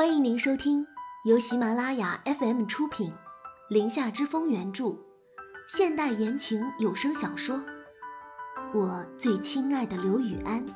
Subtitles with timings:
[0.00, 0.86] 欢迎您收听
[1.26, 3.10] 由喜马拉雅 FM 出品，
[3.68, 4.96] 《林下之风》原著，
[5.68, 7.58] 现代言情有声小说
[8.72, 10.66] 《我最亲爱的刘雨安》。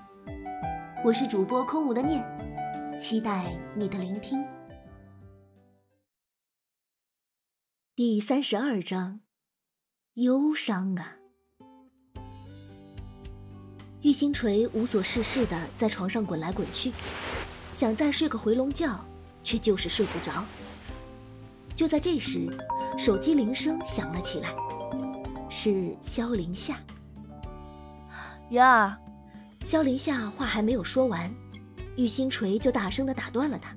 [1.03, 2.23] 我是主播空无的念，
[3.01, 4.45] 期待你的聆听。
[7.95, 9.23] 第三十二章，
[10.17, 11.17] 忧伤啊！
[14.03, 16.93] 玉星锤无所事事的在床上滚来滚去，
[17.73, 19.03] 想再睡个回笼觉，
[19.45, 20.45] 却就是睡不着。
[21.77, 22.49] 就在这时，
[22.99, 24.55] 手机铃声响了起来，
[25.49, 26.77] 是萧林夏。
[28.51, 28.97] 云儿，
[29.65, 31.33] 萧林夏话还没有说完，
[31.97, 33.77] 玉星锤就大声的打断了他：“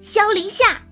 [0.00, 0.82] 萧林夏，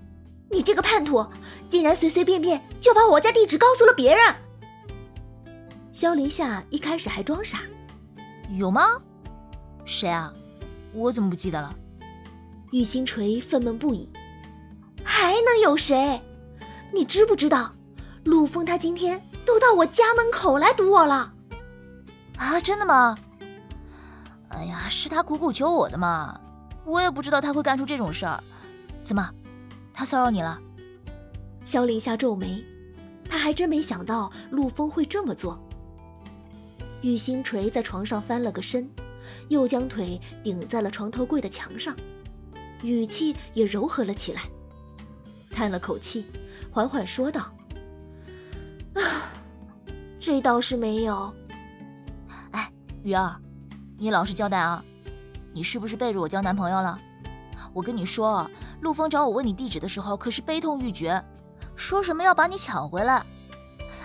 [0.49, 1.25] 你这个叛徒，
[1.69, 4.35] 竟然随随便便就把我家地址告诉了别人！”
[5.91, 7.59] 萧林夏一开始还装傻，
[8.57, 8.81] 有吗？
[9.85, 10.33] 谁啊？
[10.93, 11.75] 我怎么不记得了？
[12.71, 14.09] 玉星锤愤懑不已，
[15.03, 16.21] 还能有谁？
[16.93, 17.71] 你知不知道，
[18.23, 21.33] 陆枫他今天都到我家门口来堵我了。
[22.37, 23.17] 啊，真的吗？
[24.49, 26.39] 哎呀，是他苦苦求我的嘛，
[26.85, 28.43] 我也不知道他会干出这种事儿。
[29.01, 29.29] 怎么，
[29.93, 30.59] 他骚扰你了？
[31.65, 32.63] 萧凌夏皱眉，
[33.27, 35.59] 他还真没想到陆枫会这么做。
[37.01, 38.89] 玉星锤在床上翻了个身，
[39.47, 41.95] 又将腿顶在了床头柜的墙上，
[42.83, 44.43] 语气也柔和了起来，
[45.51, 46.25] 叹了口气，
[46.71, 47.41] 缓缓说道
[48.95, 49.01] ：“啊，
[50.19, 51.33] 这倒是没有。
[52.51, 52.71] 哎，
[53.03, 53.35] 雨儿，
[53.97, 54.83] 你老实交代啊，
[55.53, 56.97] 你是不是背着我交男朋友了？
[57.73, 58.49] 我跟你说，
[58.81, 61.23] 陆枫找我问你地址的时候可是悲痛欲绝，
[61.75, 63.23] 说什么要把你抢回来。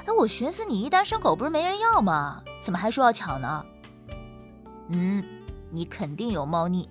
[0.07, 3.65] 哎，我寻思你一单身狗不是没人要吗？”怎么还说要抢呢？
[4.89, 5.23] 嗯，
[5.71, 6.89] 你肯定有猫腻。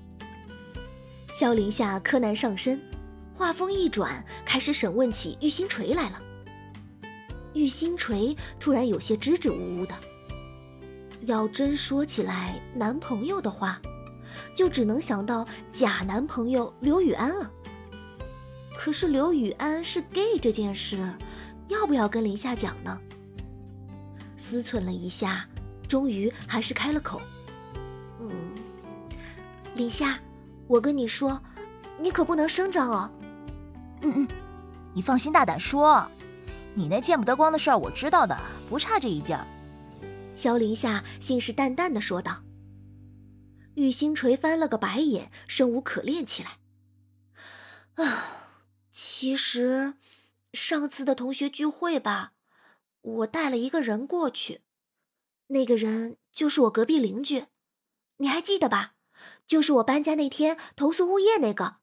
[1.34, 2.80] 萧凌夏柯南上身，
[3.34, 6.22] 话锋一转，开始审问起玉星锤来了。
[7.56, 9.96] 玉星锤突然有些支支吾吾的。
[11.22, 13.82] 要真说起来男朋友的话，
[14.56, 17.50] 就只能想到假男朋友刘雨安了。
[18.78, 21.12] 可是刘雨安是 gay 这件事，
[21.68, 22.96] 要不要跟林夏讲呢？
[24.38, 25.48] 思忖了一下。
[25.88, 27.22] 终于还是开了口，
[28.20, 28.32] 嗯，
[29.76, 30.18] 林夏，
[30.68, 31.42] 我跟你说，
[32.00, 33.12] 你可不能声张哦。
[34.02, 34.28] 嗯嗯，
[34.94, 36.08] 你放心大胆说，
[36.74, 38.38] 你那见不得光的事儿我知道的，
[38.70, 39.40] 不差这一件。
[40.34, 42.44] 萧凌夏信誓旦旦的说道。
[43.76, 46.58] 玉星锤翻了个白眼，生无可恋起来。
[47.96, 48.50] 啊，
[48.92, 49.96] 其实
[50.52, 52.34] 上次的同学聚会吧，
[53.02, 54.62] 我带了一个人过去。
[55.48, 57.46] 那个人就是我隔壁邻居，
[58.18, 58.94] 你还记得吧？
[59.46, 61.78] 就是我搬家那天投诉物业那个。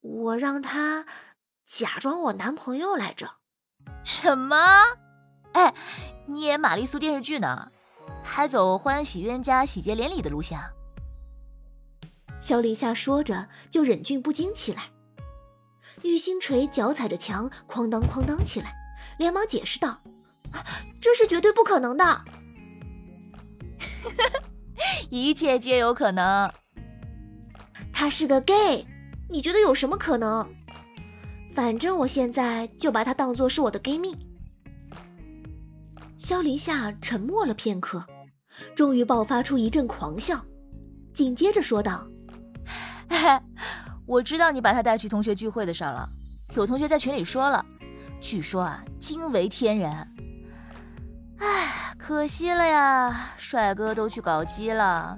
[0.00, 1.06] 我让他
[1.66, 3.36] 假装我男朋友来着。
[4.04, 4.56] 什么？
[5.52, 5.74] 哎，
[6.26, 7.70] 你演玛丽苏电视剧呢？
[8.22, 10.70] 还走欢喜冤家、喜结连理的路线啊？
[12.40, 14.90] 萧凌夏说着就忍俊不禁起来。
[16.02, 18.74] 玉星锤脚踩着墙，哐当哐当起来，
[19.18, 20.02] 连忙解释道
[21.00, 22.24] ：“这是绝对不可能的。
[25.10, 26.50] ”一切皆有可能。
[27.92, 28.86] 他是个 gay，
[29.28, 30.46] 你觉得有什么可能？
[31.52, 34.16] 反正我现在就把他当做是我的 gay 蜜。
[36.18, 38.04] 萧林夏沉默了片刻，
[38.74, 40.44] 终于爆发出一阵狂笑，
[41.12, 42.06] 紧接着说道
[44.06, 46.08] ：“我知道你把他带去同学聚会的事了，
[46.56, 47.64] 有同学在群里说了，
[48.20, 50.13] 据说啊惊为天人。
[51.44, 55.16] 唉。”可惜了呀，帅哥都去搞基了。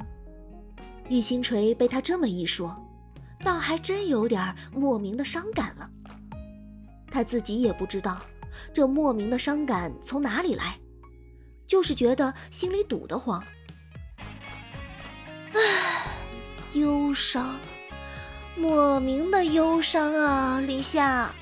[1.09, 2.77] 玉星锤被他这么一说，
[3.45, 5.91] 倒还真有点莫名的伤感了。
[7.11, 8.21] 他自己也不知道
[8.73, 10.79] 这莫名的伤感从哪里来，
[11.67, 13.43] 就是觉得心里堵得慌。
[15.55, 15.61] 唉，
[16.75, 17.59] 忧伤，
[18.57, 21.33] 莫名的忧伤啊，林夏。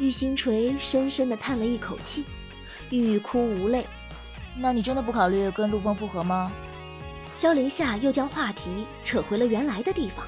[0.00, 2.24] 玉星锤深深的叹了一口气。
[2.90, 3.86] 欲哭无泪，
[4.56, 6.52] 那你真的不考虑跟陆枫复合吗？
[7.34, 10.26] 萧凌夏又将话题扯回了原来的地方。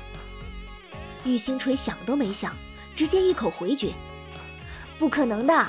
[1.24, 2.54] 玉星锤想都没想，
[2.94, 3.92] 直接一口回绝
[4.98, 5.66] ：“不可能的，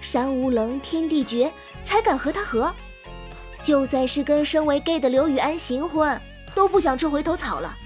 [0.00, 1.52] 山无棱，天地绝，
[1.84, 2.72] 才敢和他合。
[3.62, 6.20] 就算是跟身为 gay 的刘雨安行婚，
[6.54, 7.76] 都不想吃回头草了，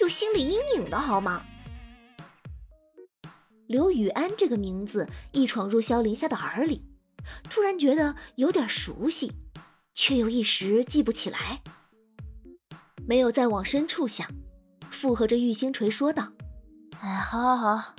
[0.00, 1.42] 有心理阴影的好吗？”
[3.66, 6.87] 刘雨安这个名字一闯入萧凌夏的耳里。
[7.50, 9.32] 突然觉得有点熟悉，
[9.92, 11.62] 却又一时记不起来。
[13.06, 14.28] 没有再往深处想，
[14.90, 16.32] 附和着玉星锤说道
[17.00, 17.96] ：“哎，好，好，好，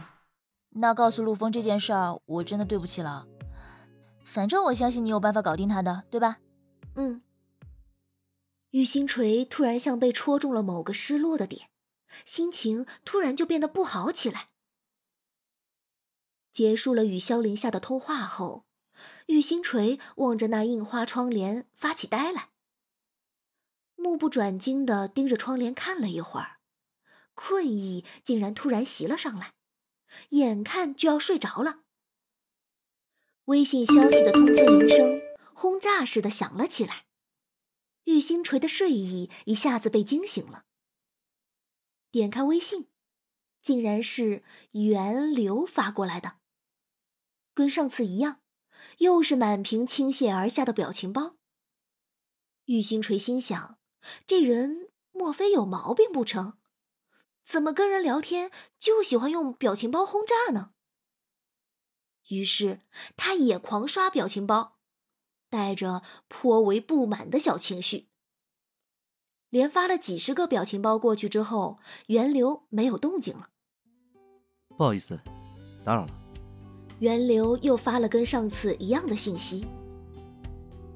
[0.70, 3.28] 那告诉陆枫这件事儿，我真的对不起了。
[4.24, 6.38] 反正我相信你有办法搞定他的，对吧？”
[6.96, 7.22] 嗯。
[8.72, 11.70] 玉星锤突然像被戳中了某个失落的点，
[12.24, 14.46] 心情突然就变得不好起来。
[16.52, 18.66] 结束了与萧凌夏的通话后，
[19.30, 22.50] 玉星锤望着那印花窗帘发起呆来，
[23.96, 26.58] 目不转睛地盯着窗帘看了一会儿，
[27.36, 29.54] 困意竟然突然袭了上来，
[30.30, 31.84] 眼看就要睡着了。
[33.46, 35.22] 微信消息的通知铃声
[35.54, 37.06] 轰炸似的响了起来。
[38.06, 40.66] 玉星锤的睡意一下子被惊醒了。
[42.10, 42.88] 点开微信，
[43.62, 46.40] 竟然是源流发过来的，
[47.54, 48.42] 跟上次一样，
[49.00, 51.36] 又是满屏倾泻而下的表情包。
[52.66, 53.78] 玉星锤心想：
[54.28, 56.58] 这人莫非有毛病不成？
[57.44, 60.72] 怎么跟人聊天就喜欢用表情包轰炸呢？
[62.30, 62.82] 于是
[63.18, 64.78] 他也狂刷表情包。
[65.52, 68.08] 带着颇为不满的小情绪，
[69.50, 73.50] 连发了几十个表情包过去之后，源流没有动静了。
[74.78, 75.20] 不好意思，
[75.84, 76.19] 打扰了。
[77.00, 79.66] 源流又发了跟上次一样的信息。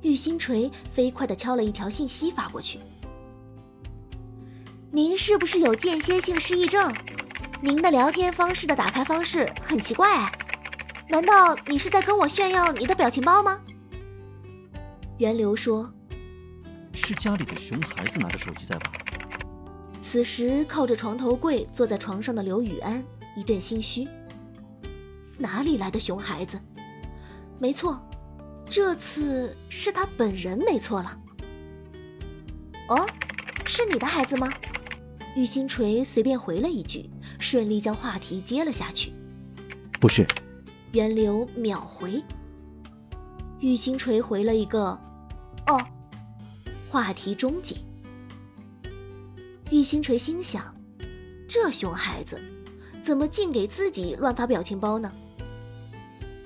[0.01, 2.79] 玉星锤飞快地敲了一条信息发过去
[4.91, 6.93] ：“您是不是有间歇性失忆症？
[7.61, 10.29] 您的聊天方式的打开方式很奇怪，
[11.07, 13.61] 难道你是在跟我炫耀你的表情包吗？”
[15.19, 15.89] 源流说
[16.93, 18.83] ：“是家里的熊孩子拿着手机在玩。”
[20.03, 23.01] 此时靠着床头柜坐在床上的刘雨安
[23.37, 24.05] 一阵心虚。
[25.43, 26.57] 哪里来的熊孩子？
[27.59, 27.99] 没错，
[28.65, 31.19] 这次是他本人没错了。
[32.87, 33.05] 哦，
[33.65, 34.49] 是你的孩子吗？
[35.35, 37.09] 玉星锤随便回了一句，
[37.39, 39.11] 顺利将话题接了下去。
[39.99, 40.25] 不是。
[40.93, 42.23] 源流秒回。
[43.59, 44.97] 玉星锤回了一个
[45.67, 45.77] “哦”，
[46.89, 47.75] 话题终结。
[49.71, 50.73] 玉星锤心想：
[51.49, 52.39] 这熊孩子
[53.01, 55.11] 怎么净给自己乱发表情包呢？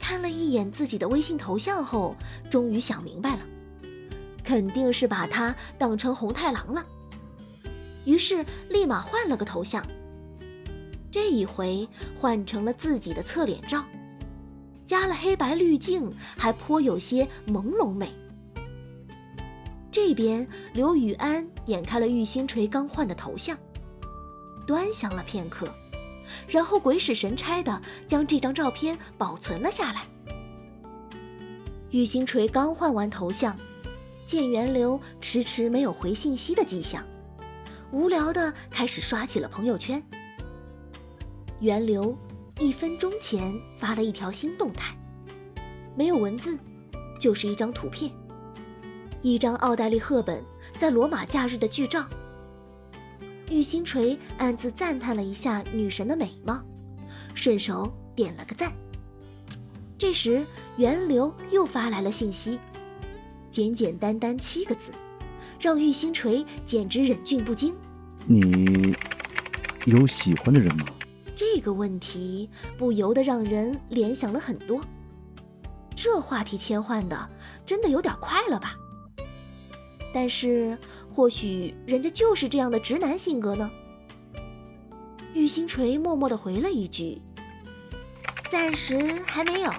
[0.08, 2.16] 看了一眼自己的微信头像后，
[2.50, 3.42] 终于想明白了，
[4.42, 6.86] 肯定是把他当成红太狼了。
[8.06, 9.86] 于是立马换了个头像，
[11.12, 11.86] 这一回
[12.18, 13.84] 换成了自己的侧脸照。
[14.86, 18.10] 加了黑白滤镜，还颇有些朦胧美。
[19.92, 23.58] 这边刘雨安点开了玉星锤刚换的头像，
[24.66, 25.68] 端详了片刻，
[26.48, 30.04] 然后鬼使神差的将这张照片保存了下来。
[31.92, 33.56] 玉星锤刚换完头像，
[34.26, 37.04] 见源流迟迟没有回信息的迹象，
[37.92, 40.04] 无聊的开始刷起了朋友圈。
[41.60, 42.18] 源流。
[42.60, 44.98] 一分钟前发了一条新动态，
[45.96, 46.58] 没有文字，
[47.20, 48.12] 就是一张图片，
[49.22, 50.44] 一张奥黛丽·赫本
[50.76, 52.04] 在罗马假日的剧照。
[53.50, 56.62] 玉星锤暗自赞叹了一下女神的美貌，
[57.34, 58.72] 顺手点了个赞。
[59.98, 60.46] 这时
[60.78, 62.60] 源流又发来了信息，
[63.50, 64.92] 简简单单七个字，
[65.60, 67.74] 让玉星锤简直忍俊不禁。
[68.26, 68.94] 你
[69.86, 70.86] 有喜欢的人吗？
[71.34, 74.82] 这个问题不由得让人联想了很多，
[75.96, 77.30] 这话题切换的
[77.66, 78.76] 真的有点快了吧？
[80.20, 80.76] 但是
[81.14, 83.70] 或许人家就是这样的直男性格呢。
[85.36, 87.22] 玉星锤默默的回了一句
[88.50, 88.98] ：“暂时
[89.28, 89.72] 还没有。”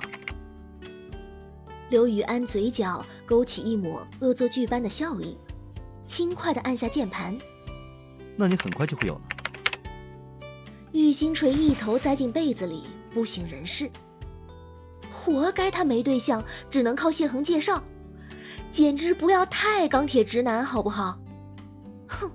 [1.91, 5.37] 刘雨安嘴角勾起一抹恶作剧般的笑意，
[6.07, 7.37] 轻快的按下键盘
[8.39, 9.23] ：“那你很快就会有了。”
[10.95, 13.91] 玉星锤一头栽进被子里，不省人事。
[15.11, 17.83] 活该他没对象，只能靠谢恒介绍，
[18.71, 21.19] 简直不要太钢铁直男，好不好？
[22.07, 22.31] 哼，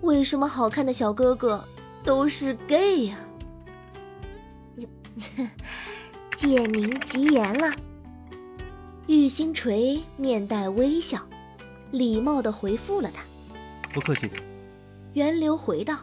[0.00, 1.64] 为什么好看的小哥哥
[2.04, 3.18] 都是 gay 呀？
[6.36, 7.72] 借您吉言了。
[9.06, 11.20] 玉星锤面带微笑，
[11.90, 13.22] 礼貌的回复了他。
[13.92, 14.30] 不客气。
[15.14, 15.98] 源流回道。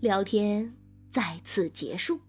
[0.00, 0.76] 聊天
[1.10, 2.20] 再次结束。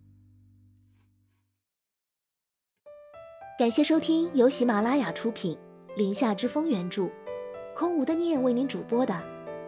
[3.59, 5.57] 感谢收听由喜马拉雅出品、
[5.99, 7.09] 林下之风原著、
[7.75, 9.21] 空无的念为您主播的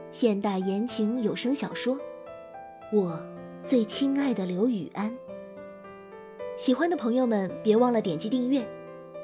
[0.10, 1.94] 现代言情有声小说
[2.94, 3.22] 《我
[3.66, 5.12] 最亲爱的刘雨安》。
[6.56, 8.66] 喜欢的朋友们别忘了点击订阅、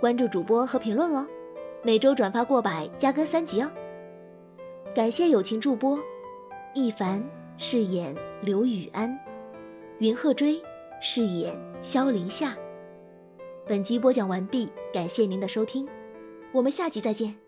[0.01, 1.25] 关注主播和评论哦，
[1.81, 3.71] 每周转发过百加更三集哦。
[4.93, 5.97] 感谢友情助播
[6.73, 7.23] 一凡。
[7.59, 9.17] 饰演刘雨安，
[9.97, 10.61] 云鹤追
[11.01, 12.55] 饰演萧凌夏。
[13.65, 15.87] 本集播讲完毕，感谢您的收听，
[16.51, 17.46] 我们下集再见。